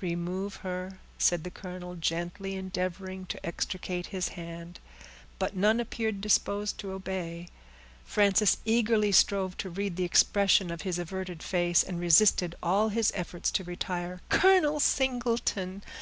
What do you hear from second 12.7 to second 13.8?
his efforts to